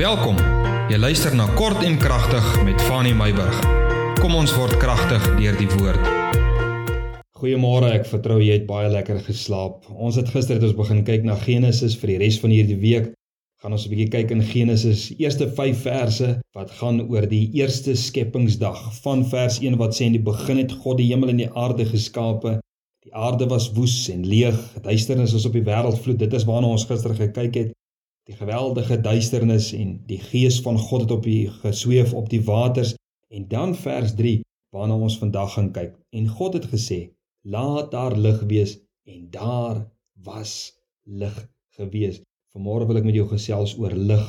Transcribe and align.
Welkom. 0.00 0.38
Jy 0.88 0.96
luister 0.96 1.34
na 1.36 1.44
Kort 1.58 1.82
en 1.84 1.98
Kragtig 2.00 2.44
met 2.64 2.80
Fanny 2.88 3.10
Meyburg. 3.12 3.56
Kom 4.16 4.32
ons 4.32 4.54
word 4.56 4.78
kragtig 4.80 5.26
deur 5.36 5.58
die 5.58 5.66
woord. 5.74 6.06
Goeiemôre, 7.36 7.90
ek 7.98 8.06
vertrou 8.08 8.38
jy 8.40 8.54
het 8.54 8.64
baie 8.64 8.88
lekker 8.88 9.18
geslaap. 9.26 9.90
Ons 9.92 10.16
het 10.16 10.30
gister 10.32 10.56
het 10.56 10.64
ons 10.64 10.78
begin 10.78 11.02
kyk 11.04 11.26
na 11.28 11.34
Genesis 11.42 11.98
vir 12.00 12.14
die 12.14 12.16
res 12.22 12.38
van 12.40 12.54
hierdie 12.54 12.78
week. 12.80 13.10
Gaan 13.60 13.76
ons 13.76 13.84
'n 13.84 13.92
bietjie 13.92 14.08
kyk 14.14 14.32
in 14.32 14.40
Genesis, 14.40 15.02
eerste 15.18 15.50
5 15.58 15.82
verse 15.84 16.30
wat 16.56 16.70
gaan 16.80 17.02
oor 17.04 17.26
die 17.28 17.50
eerste 17.60 17.92
skepingsdag. 17.92 18.80
Van 19.04 19.26
vers 19.28 19.60
1 19.60 19.76
wat 19.76 19.92
sê 19.92 20.08
in 20.08 20.16
die 20.16 20.28
begin 20.32 20.64
het 20.64 20.72
God 20.72 20.96
die 20.96 21.12
hemel 21.12 21.28
en 21.28 21.44
die 21.44 21.52
aarde 21.52 21.84
geskape. 21.84 22.56
Die 23.04 23.12
aarde 23.12 23.46
was 23.48 23.68
woes 23.76 24.08
en 24.08 24.24
leeg, 24.24 24.56
duisternis 24.80 25.36
was 25.36 25.44
op 25.44 25.52
die 25.52 25.68
wêreld 25.68 26.00
vloed. 26.00 26.18
Dit 26.18 26.32
is 26.32 26.46
waarna 26.48 26.68
ons 26.68 26.88
gister 26.88 27.14
gekyk 27.14 27.54
het 27.54 27.72
die 28.30 28.38
geweldige 28.38 29.00
duisternis 29.02 29.72
en 29.74 29.96
die 30.06 30.20
gees 30.22 30.60
van 30.62 30.78
God 30.78 31.06
het 31.06 31.14
op 31.16 31.24
die 31.26 31.50
gesweef 31.64 32.12
op 32.14 32.28
die 32.30 32.42
waters. 32.46 32.94
En 33.28 33.48
dan 33.50 33.74
vers 33.74 34.14
3 34.14 34.40
waarna 34.74 34.94
ons 34.94 35.18
vandag 35.18 35.56
gaan 35.56 35.70
kyk. 35.74 35.96
En 36.14 36.28
God 36.28 36.54
het 36.60 36.68
gesê 36.70 37.00
laat 37.42 37.90
daar 37.90 38.14
lig 38.14 38.42
wees 38.52 38.76
en 39.10 39.26
daar 39.34 39.82
was 40.22 40.76
lig 41.02 41.34
gewees. 41.74 42.20
Vanmôre 42.54 42.86
wil 42.86 43.00
ek 43.00 43.08
met 43.08 43.18
jou 43.18 43.26
gesels 43.32 43.74
oor 43.78 43.94
lig 43.94 44.26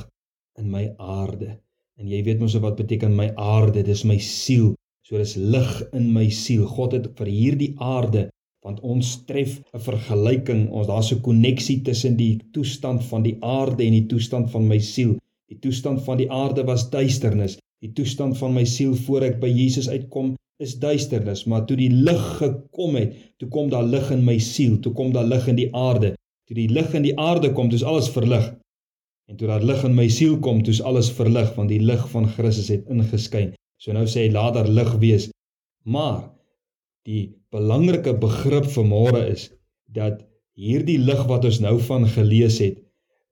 in 0.58 0.72
my 0.74 0.88
aarde. 0.98 1.60
En 2.02 2.10
jy 2.10 2.24
weet 2.26 2.42
mos 2.42 2.58
wat 2.64 2.80
beteken 2.82 3.14
my 3.18 3.30
aarde 3.38 3.86
dis 3.86 4.06
my 4.08 4.18
siel. 4.18 4.74
So 5.06 5.22
dis 5.22 5.36
lig 5.38 5.72
in 5.94 6.10
my 6.16 6.30
siel. 6.34 6.66
God 6.66 6.98
het 6.98 7.12
vir 7.20 7.30
hierdie 7.30 7.74
aarde 7.78 8.30
want 8.66 8.80
ons 8.80 9.08
tref 9.26 9.62
'n 9.74 9.80
vergelyking 9.90 10.70
ons 10.70 10.88
daar's 10.88 11.12
'n 11.12 11.22
koneksie 11.22 11.82
tussen 11.82 12.16
die 12.16 12.40
toestand 12.52 13.04
van 13.04 13.24
die 13.24 13.38
aarde 13.40 13.84
en 13.84 13.92
die 13.92 14.06
toestand 14.06 14.52
van 14.52 14.68
my 14.68 14.80
siel. 14.80 15.18
Die 15.50 15.60
toestand 15.60 16.04
van 16.04 16.18
die 16.18 16.32
aarde 16.32 16.64
was 16.64 16.90
duisternis. 16.90 17.58
Die 17.82 17.92
toestand 17.94 18.38
van 18.38 18.54
my 18.54 18.66
siel 18.66 18.96
voor 18.96 19.22
ek 19.22 19.40
by 19.42 19.50
Jesus 19.50 19.90
uitkom 19.90 20.36
is 20.62 20.78
duisternis. 20.80 21.46
Maar 21.46 21.66
toe 21.66 21.78
die 21.78 21.90
lig 21.90 22.38
gekom 22.38 22.96
het 22.96 23.16
toe 23.38 23.50
kom 23.50 23.70
daar 23.70 23.84
lig 23.84 24.12
in 24.12 24.24
my 24.26 24.38
siel. 24.38 24.80
Toe 24.80 24.94
kom 24.94 25.12
daar 25.12 25.28
lig 25.28 25.48
in 25.48 25.56
die 25.56 25.70
aarde. 25.76 26.14
Toe 26.48 26.56
die 26.56 26.70
lig 26.70 26.94
in 26.94 27.04
die 27.04 27.18
aarde 27.18 27.52
kom 27.58 27.70
dis 27.70 27.84
alles 27.84 28.10
verlig. 28.10 28.54
En 29.30 29.38
toe 29.38 29.48
daar 29.48 29.64
lig 29.64 29.84
in 29.84 29.96
my 29.96 30.08
siel 30.08 30.38
kom 30.40 30.62
toe's 30.64 30.82
alles 30.82 31.10
verlig 31.12 31.56
want 31.56 31.70
die 31.70 31.82
lig 31.82 32.10
van 32.14 32.30
Christus 32.30 32.70
het 32.70 32.88
ingeskyn. 32.92 33.54
So 33.82 33.94
nou 33.98 34.06
sê 34.06 34.28
hy 34.28 34.32
laat 34.36 34.54
daar 34.60 34.70
lig 34.70 34.92
wees. 35.02 35.30
Maar 35.84 36.30
Die 37.10 37.22
belangrike 37.50 38.14
begrip 38.14 38.68
vir 38.76 38.86
môre 38.86 39.22
is 39.32 39.48
dat 39.90 40.20
hierdie 40.54 41.00
lig 41.02 41.22
wat 41.30 41.48
ons 41.50 41.58
nou 41.64 41.78
van 41.88 42.06
gelees 42.16 42.60
het, 42.62 42.78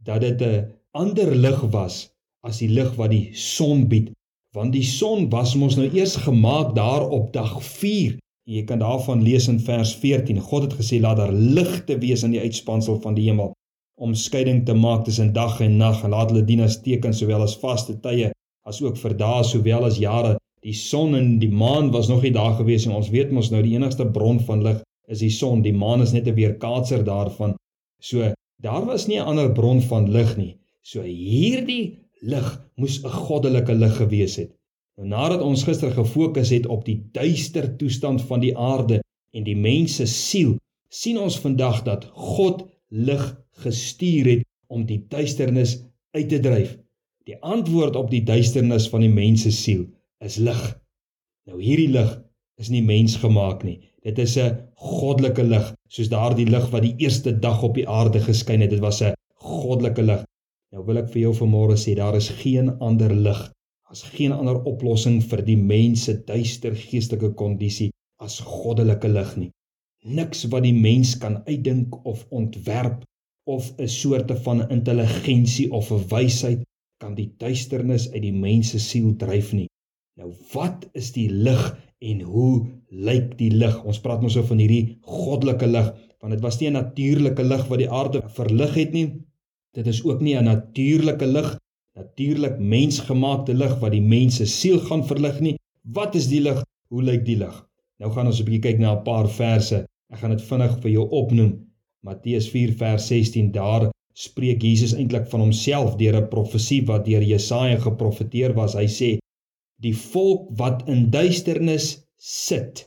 dat 0.01 0.21
dit 0.25 0.41
'n 0.41 0.65
ander 0.97 1.35
lig 1.35 1.59
was 1.75 2.09
as 2.41 2.59
die 2.63 2.69
lig 2.69 2.95
wat 2.97 3.11
die 3.11 3.29
son 3.33 3.85
bied, 3.91 4.09
want 4.55 4.73
die 4.73 4.83
son 4.83 5.29
was 5.29 5.55
mos 5.55 5.77
nou 5.77 5.85
eers 5.85 6.15
gemaak 6.15 6.73
daar 6.75 7.05
op 7.09 7.33
dag 7.33 7.61
4. 7.63 8.17
Jy 8.49 8.63
kan 8.65 8.79
daarvan 8.79 9.21
lees 9.21 9.47
in 9.47 9.59
vers 9.59 9.93
14. 9.95 10.39
God 10.39 10.63
het 10.63 10.73
gesê 10.73 10.99
laat 10.99 11.17
daar 11.17 11.33
ligte 11.33 11.99
wees 11.99 12.23
in 12.23 12.31
die 12.31 12.41
uitspansel 12.41 13.01
van 13.01 13.13
die 13.13 13.29
hemel 13.29 13.53
om 13.99 14.13
skeiding 14.15 14.65
te 14.65 14.73
maak 14.73 15.03
tussen 15.05 15.33
dag 15.33 15.59
en 15.61 15.77
nag 15.77 16.03
en 16.03 16.09
laat 16.09 16.31
hulle 16.31 16.45
dien 16.47 16.61
as 16.61 16.81
teken 16.81 17.13
sowel 17.13 17.43
as 17.43 17.57
vaste 17.59 17.99
tye 18.01 18.31
as 18.65 18.81
ook 18.81 18.97
vir 18.97 19.13
dae 19.21 19.43
sowel 19.43 19.85
as 19.85 19.99
jare 19.99 20.37
Die 20.65 20.75
son 20.75 21.15
en 21.15 21.37
die 21.39 21.51
maan 21.51 21.91
was 21.91 22.09
nog 22.11 22.23
nie 22.25 22.33
daar 22.35 22.57
gewees 22.57 22.85
nie. 22.85 22.95
Ons 22.95 23.11
weet 23.13 23.31
mos 23.31 23.51
nou 23.53 23.61
die 23.63 23.77
enigste 23.77 24.07
bron 24.11 24.41
van 24.43 24.63
lig 24.65 24.81
is 25.07 25.23
die 25.23 25.31
son. 25.31 25.63
Die 25.63 25.73
maan 25.73 26.03
is 26.03 26.11
net 26.13 26.27
'n 26.27 26.35
weerkaatser 26.35 27.03
daarvan. 27.03 27.55
So 28.01 28.33
daar 28.61 28.85
was 28.85 29.07
nie 29.07 29.19
'n 29.19 29.27
ander 29.31 29.51
bron 29.51 29.81
van 29.81 30.11
lig 30.11 30.37
nie. 30.37 30.57
So 30.81 31.01
hierdie 31.01 31.97
lig 32.21 32.47
moes 32.75 33.03
'n 33.03 33.09
goddelike 33.09 33.73
lig 33.73 33.95
gewees 33.97 34.35
het. 34.35 34.51
Nou 34.97 35.07
nadat 35.07 35.41
ons 35.41 35.63
gister 35.63 35.91
gefokus 35.91 36.49
het 36.49 36.65
op 36.65 36.85
die 36.85 36.99
duister 37.11 37.77
toestand 37.77 38.21
van 38.21 38.39
die 38.39 38.57
aarde 38.57 38.99
en 39.31 39.43
die 39.43 39.55
mens 39.55 39.95
se 39.95 40.05
siel, 40.05 40.57
sien 40.89 41.17
ons 41.17 41.39
vandag 41.39 41.83
dat 41.83 42.05
God 42.13 42.67
lig 42.89 43.37
gestuur 43.63 44.25
het 44.25 44.43
om 44.67 44.85
die 44.85 45.05
duisternis 45.07 45.85
uit 46.11 46.29
te 46.29 46.39
dryf. 46.39 46.77
Die 47.23 47.37
antwoord 47.41 47.95
op 47.95 48.09
die 48.09 48.23
duisternis 48.23 48.89
van 48.89 49.01
die 49.01 49.13
mens 49.13 49.41
se 49.41 49.51
siel 49.51 49.87
is 50.25 50.37
lig. 50.37 50.61
Nou 51.47 51.61
hierdie 51.61 51.91
lig 51.93 52.09
is 52.59 52.69
nie 52.73 52.81
mensgemaak 52.83 53.63
nie. 53.67 53.79
Dit 54.03 54.19
is 54.19 54.37
'n 54.37 54.57
goddelike 54.75 55.43
lig, 55.43 55.73
soos 55.87 56.09
daardie 56.09 56.47
lig 56.49 56.65
wat 56.71 56.83
die 56.83 56.95
eerste 57.05 57.31
dag 57.39 57.63
op 57.63 57.75
die 57.75 57.87
aarde 57.87 58.19
geskyn 58.19 58.61
het. 58.61 58.69
Dit 58.69 58.79
was 58.79 59.01
'n 59.01 59.13
goddelike 59.35 60.01
lig. 60.01 60.25
Nou 60.73 60.85
wil 60.85 60.97
ek 60.97 61.09
vir 61.13 61.21
jou 61.21 61.33
vanmôre 61.33 61.77
sê 61.77 61.95
daar 61.95 62.15
is 62.15 62.29
geen 62.29 62.69
ander 62.79 63.15
lig. 63.15 63.39
Daar's 63.87 64.03
geen 64.03 64.31
ander 64.31 64.63
oplossing 64.71 65.21
vir 65.23 65.41
die 65.45 65.57
mens 65.57 66.03
se 66.03 66.13
duister 66.25 66.75
geestelike 66.75 67.31
kondisie 67.33 67.89
as 68.25 68.39
goddelike 68.39 69.07
lig 69.07 69.31
nie. 69.37 69.51
Niks 70.03 70.45
wat 70.51 70.63
die 70.63 70.73
mens 70.73 71.17
kan 71.17 71.41
uitdink 71.47 72.05
of 72.05 72.25
ontwerp 72.29 73.03
of 73.55 73.71
'n 73.77 73.87
soorte 73.87 74.35
van 74.45 74.69
intelligensie 74.69 75.71
of 75.71 75.91
'n 75.91 76.05
wysheid 76.13 76.61
kan 77.01 77.15
die 77.15 77.31
duisternis 77.37 78.11
uit 78.11 78.21
die 78.21 78.37
mens 78.45 78.69
se 78.69 78.79
siel 78.79 79.15
dryf 79.15 79.53
nie. 79.53 79.68
Nou 80.19 80.33
wat 80.51 80.83
is 80.99 81.13
die 81.15 81.29
lig 81.31 81.61
en 82.03 82.21
hoe 82.27 82.53
lyk 82.91 83.37
die 83.39 83.51
lig? 83.55 83.75
Ons 83.87 84.01
praat 84.03 84.19
mos 84.23 84.35
oor 84.35 84.47
van 84.49 84.59
hierdie 84.59 84.97
goddelike 85.07 85.67
lig, 85.69 85.93
want 86.19 86.35
dit 86.35 86.41
was 86.43 86.57
nie 86.59 86.67
'n 86.67 86.75
natuurlike 86.75 87.43
lig 87.43 87.63
wat 87.69 87.79
die 87.79 87.91
aarde 87.99 88.21
verlig 88.35 88.73
het 88.75 88.91
nie. 88.91 89.07
Dit 89.77 89.87
is 89.87 90.03
ook 90.03 90.19
nie 90.21 90.35
'n 90.35 90.43
natuurlike 90.43 91.25
lig, 91.25 91.57
natuurlik 91.95 92.59
mensgemaakte 92.59 93.53
lig 93.53 93.79
wat 93.79 93.91
die 93.91 94.01
mens 94.01 94.35
se 94.35 94.45
siel 94.45 94.79
gaan 94.79 95.05
verlig 95.07 95.39
nie. 95.39 95.55
Wat 95.83 96.15
is 96.15 96.27
die 96.27 96.41
lig? 96.41 96.63
Hoe 96.89 97.03
lyk 97.03 97.25
die 97.25 97.37
lig? 97.37 97.55
Nou 97.99 98.11
gaan 98.11 98.27
ons 98.27 98.41
'n 98.41 98.45
bietjie 98.45 98.65
kyk 98.67 98.79
na 98.79 98.95
'n 98.95 99.03
paar 99.03 99.29
verse. 99.29 99.85
Ek 100.11 100.19
gaan 100.19 100.31
dit 100.31 100.41
vinnig 100.41 100.79
vir 100.81 100.91
jou 100.91 101.07
opnoem. 101.09 101.53
Matteus 102.03 102.49
4 102.49 102.73
vers 102.73 103.07
16 103.07 103.51
daar 103.51 103.89
spreek 104.13 104.61
Jesus 104.61 104.93
eintlik 104.93 105.27
van 105.27 105.39
homself 105.39 105.95
deur 105.95 106.15
'n 106.15 106.29
profesie 106.29 106.85
wat 106.85 107.05
deur 107.05 107.23
Jesaja 107.23 107.77
geprofeteer 107.77 108.53
was. 108.53 108.73
Hy 108.73 108.87
sê 108.87 109.19
die 109.83 109.95
volk 109.95 110.49
wat 110.59 110.83
in 110.91 111.07
duisternis 111.13 111.91
sit. 112.19 112.85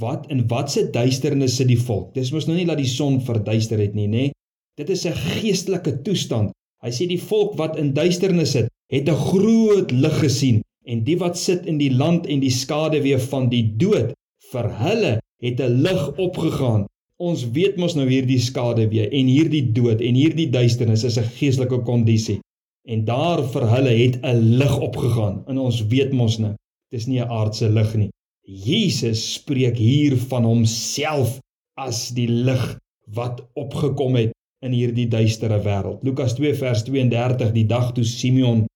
Wat 0.00 0.26
in 0.32 0.46
watse 0.48 0.88
duisternis 0.90 1.56
sit 1.60 1.68
die 1.70 1.78
volk? 1.78 2.14
Dis 2.14 2.32
mos 2.34 2.48
nou 2.48 2.56
nie 2.56 2.66
dat 2.66 2.80
die 2.80 2.88
son 2.88 3.20
verduister 3.22 3.78
het 3.78 3.94
nie, 3.94 4.08
nê? 4.08 4.24
Dit 4.78 4.90
is 4.90 5.06
'n 5.06 5.14
geestelike 5.14 6.02
toestand. 6.02 6.52
Hy 6.82 6.90
sê 6.90 7.06
die 7.06 7.20
volk 7.20 7.54
wat 7.58 7.76
in 7.78 7.94
duisternis 7.94 8.52
sit, 8.52 8.68
het 8.90 9.08
'n 9.08 9.24
groot 9.30 9.92
lig 9.92 10.18
gesien 10.20 10.62
en 10.84 11.04
die 11.04 11.16
wat 11.16 11.38
sit 11.38 11.66
in 11.66 11.78
die 11.78 11.92
land 11.92 12.26
en 12.26 12.40
die 12.40 12.50
skaduwee 12.50 13.18
van 13.18 13.48
die 13.48 13.64
dood, 13.76 14.12
vir 14.52 14.68
hulle 14.82 15.20
het 15.40 15.60
'n 15.60 15.82
lig 15.82 16.18
opgegaan. 16.18 16.86
Ons 17.18 17.44
weet 17.50 17.76
mos 17.76 17.94
nou 17.94 18.08
hierdie 18.08 18.40
skaduwee 18.40 19.08
en 19.08 19.26
hierdie 19.26 19.72
dood 19.72 20.00
en 20.00 20.14
hierdie 20.14 20.50
duisternis 20.50 21.04
is 21.04 21.18
'n 21.18 21.30
geestelike 21.38 21.78
kondisie. 21.84 22.40
En 22.84 23.04
daar 23.08 23.40
vir 23.52 23.64
hulle 23.70 23.94
het 23.96 24.18
'n 24.22 24.56
lig 24.60 24.74
opgegaan. 24.78 25.42
En 25.48 25.58
ons 25.58 25.86
weet 25.86 26.12
mos 26.12 26.38
nou, 26.38 26.54
dis 26.90 27.06
nie 27.06 27.20
'n 27.20 27.28
aardse 27.28 27.68
lig 27.68 27.94
nie. 27.94 28.10
Jesus 28.44 29.32
spreek 29.32 29.76
hier 29.76 30.16
van 30.16 30.44
homself 30.44 31.40
as 31.80 32.08
die 32.08 32.28
lig 32.28 32.78
wat 33.06 33.40
opgekom 33.54 34.14
het 34.14 34.32
in 34.64 34.72
hierdie 34.72 35.08
duistere 35.08 35.58
wêreld. 35.64 36.02
Lukas 36.04 36.34
2 36.34 36.54
vers 36.54 36.84
32 36.84 37.52
die 37.52 37.66
dag 37.66 37.92
toe 37.92 38.04
Simeon 38.04 38.66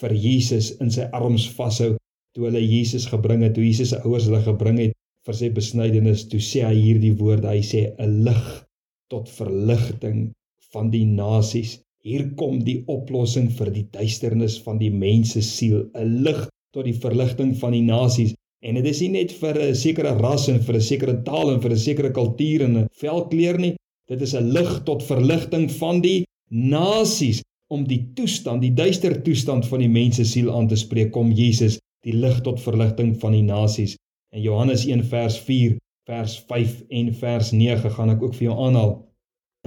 vir 0.00 0.14
Jesus 0.14 0.70
in 0.80 0.90
sy 0.90 1.06
arms 1.16 1.48
vashou, 1.56 1.96
toe 2.34 2.46
hulle 2.48 2.62
Jesus 2.64 3.06
gebring 3.06 3.42
het, 3.42 3.54
toe 3.54 3.64
Jesus 3.64 3.92
se 3.92 4.00
ouers 4.04 4.24
hulle 4.24 4.42
gebring 4.44 4.78
het 4.78 4.96
vir 5.26 5.36
sy 5.36 5.50
besnydenis, 5.52 6.24
toe 6.28 6.40
sê 6.40 6.64
hy 6.64 6.76
hierdie 6.78 7.12
woorde, 7.18 7.48
hy 7.48 7.60
sê 7.60 7.92
'n 7.98 8.24
lig 8.24 8.64
tot 9.12 9.28
verligting 9.28 10.30
van 10.72 10.90
die 10.90 11.04
nasies 11.04 11.80
Hier 12.00 12.30
kom 12.40 12.62
die 12.64 12.78
oplossing 12.88 13.50
vir 13.58 13.68
die 13.74 13.84
duisternis 13.92 14.54
van 14.64 14.78
die 14.80 14.88
mens 14.90 15.34
se 15.34 15.42
siel, 15.44 15.82
'n 15.94 16.22
lig 16.24 16.48
tot 16.72 16.86
die 16.86 16.96
verligting 16.96 17.52
van 17.60 17.72
die 17.76 17.84
nasies. 17.84 18.32
En 18.64 18.74
dit 18.74 18.86
is 18.86 19.00
nie 19.00 19.10
net 19.18 19.32
vir 19.32 19.58
'n 19.60 19.74
sekere 19.74 20.14
ras 20.16 20.48
en 20.48 20.60
vir 20.60 20.76
'n 20.76 20.80
sekere 20.80 21.16
taal 21.24 21.52
en 21.52 21.60
vir 21.60 21.72
'n 21.72 21.84
sekere 21.88 22.10
kultuur 22.10 22.64
en 22.64 22.76
'n 22.76 22.88
velkleur 23.02 23.58
nie. 23.58 23.76
Dit 24.08 24.22
is 24.22 24.34
'n 24.34 24.52
lig 24.52 24.82
tot 24.84 25.02
verligting 25.02 25.70
van 25.70 26.00
die 26.00 26.24
nasies 26.50 27.42
om 27.68 27.84
die 27.84 28.02
toestand, 28.14 28.62
die 28.62 28.74
duister 28.74 29.22
toestand 29.22 29.66
van 29.66 29.80
die 29.80 29.88
mens 29.88 30.16
se 30.16 30.24
siel 30.24 30.50
aan 30.56 30.68
te 30.68 30.76
spreek. 30.76 31.12
Kom 31.12 31.32
Jesus, 31.32 31.78
die 32.02 32.14
lig 32.14 32.40
tot 32.40 32.60
verligting 32.60 33.20
van 33.20 33.32
die 33.32 33.42
nasies. 33.42 33.96
In 34.32 34.42
Johannes 34.42 34.86
1 34.86 35.04
vers 35.04 35.38
4, 35.38 35.76
vers 36.06 36.38
5 36.48 36.82
en 36.88 37.14
vers 37.14 37.52
9 37.52 37.90
gaan 37.90 38.10
ek 38.10 38.22
ook 38.22 38.34
vir 38.34 38.48
jou 38.48 38.58
aanhaal. 38.66 39.09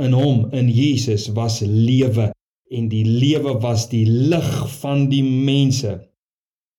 In 0.02 0.14
hom, 0.18 0.48
in 0.50 0.72
Jesus 0.74 1.28
was 1.38 1.60
lewe 1.62 2.32
en 2.74 2.88
die 2.90 3.04
lewe 3.06 3.60
was 3.62 3.86
die 3.92 4.06
lig 4.10 4.50
van 4.80 5.06
die 5.12 5.22
mense. 5.22 6.00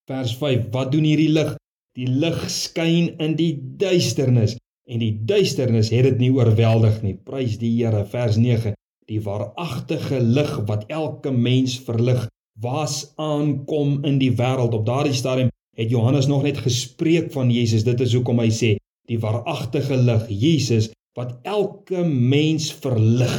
Vers 0.09 0.33
5: 0.35 0.65
Wat 0.73 0.91
doen 0.91 1.07
hierdie 1.07 1.31
lig? 1.31 1.53
Die 1.95 2.09
lig 2.11 2.41
skyn 2.51 3.13
in 3.23 3.37
die 3.39 3.53
duisternis 3.79 4.57
en 4.91 4.99
die 4.99 5.13
duisternis 5.25 5.93
het 5.95 6.09
dit 6.09 6.25
nie 6.25 6.33
oorweldig 6.35 6.99
nie. 7.05 7.15
Prys 7.15 7.55
die 7.61 7.71
Here. 7.77 8.03
Vers 8.03 8.35
9: 8.35 8.75
Die 9.07 9.21
waaragtige 9.23 10.19
lig 10.19 10.51
wat 10.67 10.83
elke 10.91 11.31
mens 11.31 11.77
verlig 11.79 12.27
was 12.59 13.13
aankom 13.15 14.01
in 14.03 14.19
die 14.19 14.33
wêreld. 14.35 14.75
Op 14.75 14.83
daardie 14.85 15.15
stadium 15.15 15.53
het 15.79 15.89
Johannes 15.89 16.27
nog 16.27 16.43
net 16.43 16.59
gespreek 16.67 17.31
van 17.31 17.47
Jesus. 17.47 17.87
Dit 17.87 18.03
is 18.03 18.11
hoekom 18.19 18.43
hy 18.43 18.51
sê 18.51 18.75
die 19.07 19.21
waaragtige 19.23 19.95
lig, 20.03 20.27
Jesus 20.27 20.91
wat 21.15 21.37
elke 21.47 22.03
mens 22.05 22.71
verlig, 22.83 23.35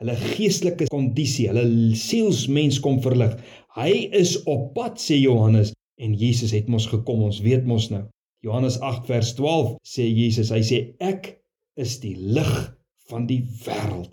hulle 0.00 0.16
geestelike 0.34 0.88
kondisie, 0.90 1.48
hulle 1.50 1.64
sielsmens 1.98 2.80
kom 2.82 2.98
verlig. 3.04 3.36
Hy 3.76 3.92
is 4.16 4.38
op 4.50 4.72
pad 4.74 4.98
sê 5.02 5.20
Johannes 5.20 5.74
en 6.00 6.16
Jesus 6.18 6.54
het 6.56 6.70
mos 6.72 6.88
gekom, 6.90 7.22
ons 7.28 7.42
weet 7.44 7.68
mos 7.68 7.90
nou. 7.92 8.02
Johannes 8.42 8.78
8 8.80 9.04
vers 9.10 9.34
12 9.36 9.74
sê 9.84 10.06
Jesus, 10.08 10.50
hy 10.54 10.62
sê 10.64 10.80
ek 11.04 11.34
is 11.80 11.98
die 12.02 12.16
lig 12.16 12.54
van 13.10 13.26
die 13.28 13.42
wêreld. 13.66 14.10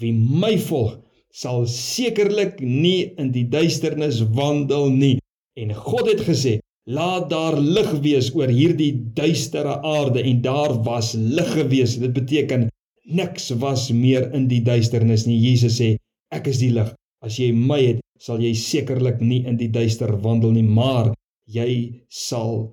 Wie 0.00 0.12
my 0.12 0.54
volg, 0.60 0.98
sal 1.32 1.64
sekerlik 1.70 2.60
nie 2.60 3.12
in 3.20 3.32
die 3.32 3.46
duisternis 3.48 4.20
wandel 4.36 4.90
nie. 4.92 5.16
En 5.56 5.72
God 5.74 6.10
het 6.12 6.20
gesê, 6.26 6.58
laat 6.84 7.28
daar 7.30 7.58
lig 7.60 7.90
wees 8.02 8.30
oor 8.34 8.50
hierdie 8.50 8.92
duistere 9.14 9.78
aarde 9.86 10.22
en 10.22 10.42
daar 10.42 10.74
was 10.82 11.12
lig 11.14 11.52
gewees. 11.54 11.98
Dit 12.02 12.12
beteken 12.12 12.68
niks 13.04 13.50
was 13.62 13.90
meer 13.90 14.30
in 14.34 14.48
die 14.50 14.62
duisternis 14.62 15.26
nie. 15.26 15.38
Jesus 15.38 15.78
sê, 15.78 15.94
ek 16.34 16.48
is 16.50 16.58
die 16.62 16.72
lig. 16.74 16.90
As 17.22 17.38
jy 17.38 17.52
my 17.54 17.78
het, 17.80 18.02
sal 18.18 18.42
jy 18.42 18.52
sekerlik 18.58 19.20
nie 19.22 19.42
in 19.46 19.58
die 19.58 19.70
duister 19.70 20.10
wandel 20.22 20.54
nie, 20.54 20.66
maar 20.66 21.12
jy 21.46 22.02
sal 22.10 22.72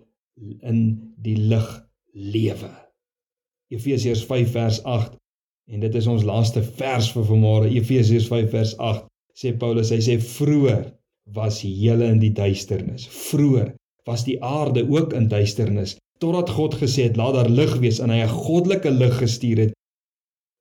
in 0.65 1.13
die 1.21 1.37
lig 1.37 1.67
lewe. 2.13 2.69
Efesiërs 3.73 4.23
5 4.25 4.53
vers 4.53 4.79
8 4.85 5.17
en 5.69 5.83
dit 5.83 5.95
is 5.99 6.07
ons 6.09 6.25
laaste 6.25 6.63
vers 6.79 7.11
vir 7.13 7.25
vanmôre. 7.27 7.69
Efesiërs 7.77 8.29
5 8.29 8.49
vers 8.53 8.73
8 8.81 9.05
sê 9.37 9.53
Paulus, 9.57 9.91
hy 9.93 9.99
sê 10.01 10.17
vroeër 10.17 10.87
was 11.35 11.61
julle 11.61 12.07
in 12.09 12.17
die 12.21 12.33
duisternis. 12.33 13.05
Vroeër 13.29 13.75
was 14.09 14.25
die 14.27 14.37
aarde 14.43 14.85
ook 14.89 15.13
in 15.13 15.29
duisternis 15.31 15.97
totdat 16.19 16.49
God 16.51 16.75
gesê 16.81 17.07
het 17.07 17.17
laat 17.19 17.37
daar 17.37 17.49
lig 17.49 17.77
wees 17.83 17.99
en 18.03 18.11
hy 18.11 18.19
'n 18.23 18.37
goddelike 18.45 18.91
lig 18.91 19.15
gestuur 19.23 19.57
het. 19.63 19.73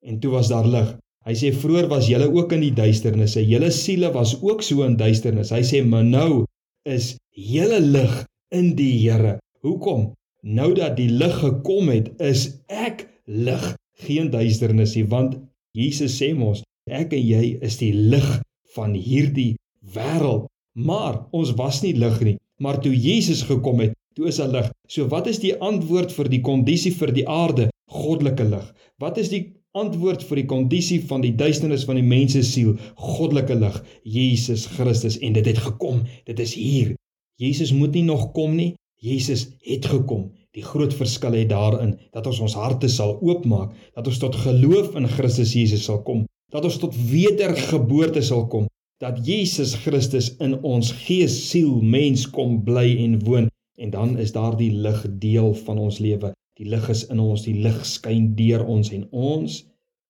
En 0.06 0.20
toe 0.20 0.30
was 0.30 0.48
daar 0.48 0.66
lig. 0.66 0.96
Hy 1.26 1.34
sê 1.34 1.50
vroeër 1.52 1.88
was 1.90 2.06
julle 2.08 2.28
ook 2.32 2.52
in 2.52 2.60
die 2.60 2.72
duisternis. 2.72 3.34
Julle 3.34 3.70
siele 3.70 4.12
was 4.12 4.36
ook 4.42 4.62
so 4.62 4.82
in 4.86 4.96
duisternis. 4.96 5.50
Hy 5.50 5.62
sê 5.62 5.82
maar 5.84 6.04
nou 6.04 6.44
is 6.86 7.16
julle 7.30 7.80
lig 7.80 8.24
in 8.54 8.74
die 8.78 8.94
Here. 9.02 9.38
Hoekom? 9.60 10.12
Nou 10.42 10.72
dat 10.74 10.96
die 10.96 11.10
lig 11.10 11.34
gekom 11.42 11.90
het, 11.92 12.12
is 12.22 12.62
ek 12.66 13.08
lig, 13.26 13.74
geen 13.98 14.30
duisternis 14.30 14.94
nie, 14.94 15.04
want 15.10 15.34
Jesus 15.74 16.14
sê 16.16 16.30
mos, 16.34 16.62
ek 16.86 17.12
en 17.12 17.24
jy 17.26 17.58
is 17.66 17.76
die 17.82 17.92
lig 17.92 18.28
van 18.76 18.94
hierdie 18.94 19.56
wêreld. 19.94 20.46
Maar 20.78 21.24
ons 21.34 21.50
was 21.58 21.82
nie 21.82 21.96
lig 21.98 22.20
nie, 22.22 22.36
maar 22.62 22.80
toe 22.82 22.94
Jesus 22.94 23.42
gekom 23.46 23.80
het, 23.84 23.94
toe 24.14 24.28
is 24.30 24.40
hy 24.42 24.48
lig. 24.50 24.70
So 24.90 25.06
wat 25.12 25.28
is 25.30 25.40
die 25.42 25.54
antwoord 25.62 26.12
vir 26.16 26.30
die 26.32 26.42
kondisie 26.44 26.92
vir 26.96 27.14
die 27.14 27.26
aarde? 27.28 27.68
Goddelike 27.88 28.44
lig. 28.44 28.66
Wat 29.00 29.18
is 29.22 29.30
die 29.32 29.44
antwoord 29.78 30.24
vir 30.26 30.42
die 30.42 30.48
kondisie 30.50 30.98
van 31.08 31.22
die 31.24 31.34
duisternis 31.38 31.86
van 31.88 32.00
die 32.00 32.06
mens 32.06 32.34
se 32.36 32.42
siel? 32.44 32.74
Goddelike 32.98 33.56
lig, 33.58 33.78
Jesus 34.02 34.66
Christus 34.74 35.20
en 35.22 35.38
dit 35.38 35.46
het 35.46 35.62
gekom. 35.68 36.02
Dit 36.26 36.42
is 36.42 36.56
hier. 36.58 36.96
Jesus 37.38 37.72
moet 37.72 37.94
nie 37.94 38.04
nog 38.08 38.32
kom 38.34 38.56
nie. 38.58 38.74
Jesus 38.98 39.46
het 39.62 39.86
gekom. 39.86 40.28
Die 40.56 40.64
groot 40.66 40.94
verskil 40.96 41.36
lê 41.36 41.44
daarin 41.46 41.92
dat 42.10 42.26
ons 42.26 42.40
ons 42.42 42.56
harte 42.58 42.88
sal 42.90 43.14
oopmaak, 43.22 43.76
dat 43.94 44.08
ons 44.10 44.18
tot 44.18 44.34
geloof 44.42 44.96
in 44.98 45.06
Christus 45.12 45.54
Jesus 45.54 45.84
sal 45.86 46.00
kom, 46.02 46.24
dat 46.50 46.64
ons 46.66 46.80
tot 46.82 46.96
wedergeboorte 46.96 48.24
sal 48.26 48.48
kom, 48.50 48.66
dat 48.98 49.26
Jesus 49.26 49.74
Christus 49.84 50.32
in 50.42 50.56
ons 50.66 50.90
gees, 51.04 51.34
siel, 51.50 51.78
mens 51.82 52.26
kom 52.30 52.58
bly 52.66 52.96
en 53.04 53.18
woon 53.26 53.46
en 53.78 53.90
dan 53.94 54.16
is 54.18 54.34
daardie 54.34 54.72
lig 54.74 55.04
deel 55.22 55.52
van 55.54 55.78
ons 55.78 56.00
lewe. 56.02 56.32
Die 56.58 56.66
lig 56.66 56.88
is 56.90 57.04
in 57.06 57.20
ons, 57.22 57.44
die 57.46 57.54
lig 57.62 57.78
skyn 57.86 58.32
deur 58.38 58.64
ons 58.66 58.90
en 58.94 59.06
ons 59.14 59.60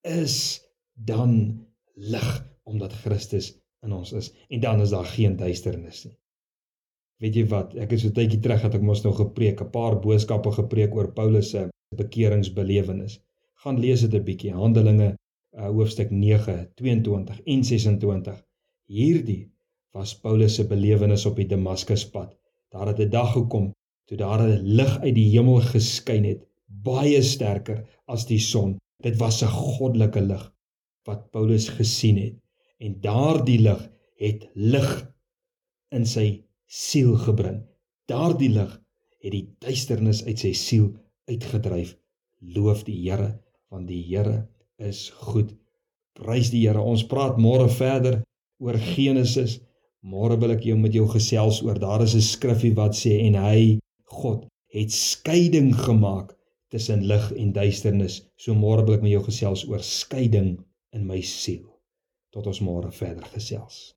is 0.09 0.37
dan 0.95 1.35
lig 1.95 2.31
omdat 2.65 2.97
Christus 3.05 3.53
in 3.85 3.93
ons 3.93 4.15
is 4.17 4.33
en 4.49 4.65
dan 4.65 4.81
is 4.81 4.97
daar 4.97 5.07
geen 5.13 5.37
duisternis 5.37 6.07
nie. 6.07 6.17
Weet 7.21 7.37
jy 7.37 7.45
wat? 7.51 7.75
Ek 7.77 7.93
het 7.93 8.01
so 8.01 8.15
tydjie 8.15 8.41
terug 8.41 8.63
dat 8.63 8.77
ek 8.79 8.85
mos 8.87 9.03
nou 9.05 9.13
gepreek, 9.13 9.61
'n 9.61 9.73
paar 9.75 9.99
boodskappe 10.01 10.53
gepreek 10.55 10.95
oor 10.95 11.13
Paulus 11.13 11.51
se 11.51 11.69
bekeringsbelewenis. 11.99 13.19
Gaan 13.65 13.81
lees 13.83 14.01
dit 14.07 14.15
'n 14.15 14.25
bietjie, 14.25 14.53
Handelinge 14.55 15.09
uh, 15.13 15.67
hoofstuk 15.67 16.11
9, 16.11 16.71
22 16.79 17.41
en 17.45 17.65
26. 17.65 18.48
Hierdie 18.89 19.51
was 19.93 20.15
Paulus 20.17 20.55
se 20.57 20.65
belewenis 20.69 21.27
op 21.29 21.37
die 21.37 21.49
Damaskuspad. 21.49 22.33
Daar 22.73 22.89
het 22.89 23.01
'n 23.05 23.11
dag 23.11 23.33
gekom 23.33 23.73
toe 24.09 24.17
daar 24.17 24.41
'n 24.43 24.63
lig 24.65 24.99
uit 25.01 25.15
die 25.15 25.31
hemel 25.31 25.61
geskyn 25.61 26.25
het, 26.25 26.41
baie 26.67 27.23
sterker 27.23 27.85
as 28.07 28.25
die 28.27 28.39
son. 28.39 28.79
Dit 29.03 29.17
was 29.21 29.43
'n 29.43 29.53
goddelike 29.53 30.21
lig 30.21 30.53
wat 31.05 31.31
Paulus 31.31 31.69
gesien 31.69 32.17
het. 32.17 32.37
En 32.79 33.01
daardie 33.01 33.59
lig 33.61 33.91
het 34.17 34.49
lig 34.55 35.13
in 35.91 36.07
sy 36.07 36.45
siel 36.67 37.17
gebring. 37.17 37.63
Daardie 38.07 38.51
lig 38.51 38.81
het 39.21 39.33
die 39.33 39.55
duisternis 39.59 40.25
uit 40.25 40.39
sy 40.39 40.53
siel 40.53 40.97
uitgedryf. 41.25 41.97
Loof 42.41 42.85
die 42.85 43.11
Here, 43.11 43.41
want 43.69 43.89
die 43.89 44.03
Here 44.03 44.49
is 44.77 45.11
goed. 45.11 45.55
Prys 46.13 46.51
die 46.51 46.67
Here. 46.67 46.81
Ons 46.81 47.07
praat 47.07 47.37
môre 47.37 47.69
verder 47.69 48.23
oor 48.59 48.79
Genesis. 48.79 49.59
Môre 50.03 50.39
wil 50.41 50.55
ek 50.55 50.65
jou 50.69 50.77
met 50.79 50.95
jou 50.95 51.07
gesels 51.11 51.61
oor 51.67 51.79
daar 51.79 52.03
is 52.03 52.15
'n 52.15 52.25
skriffie 52.25 52.75
wat 52.75 52.95
sê 52.95 53.19
en 53.27 53.35
hy 53.35 53.79
God 54.05 54.47
het 54.73 54.93
skeiding 54.93 55.75
gemaak 55.75 56.35
tussen 56.71 57.07
lig 57.07 57.33
en 57.33 57.53
duisternis. 57.53 58.23
So 58.37 58.55
môre 58.55 58.85
wil 58.85 58.95
ek 58.95 59.03
met 59.03 59.13
jou 59.13 59.25
gesels 59.25 59.65
oor 59.69 59.83
skeiding 59.83 60.59
in 60.93 61.07
my 61.07 61.21
siel. 61.21 61.67
Tot 62.33 62.47
ons 62.47 62.61
môre 62.61 62.93
verder 62.93 63.25
gesels. 63.33 63.95